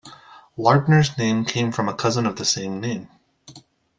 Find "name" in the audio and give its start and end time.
1.19-1.45, 2.79-3.07